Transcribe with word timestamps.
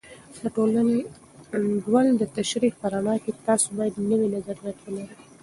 د 0.41 0.45
ټولنې 0.55 0.97
د 1.49 1.51
انډول 1.55 2.05
د 2.17 2.23
تشریح 2.37 2.73
په 2.81 2.85
رڼا 2.93 3.15
کې، 3.23 3.31
تاسې 3.45 3.67
باید 3.77 4.03
نوي 4.09 4.27
نظریات 4.35 4.77
ولرئ. 4.81 5.15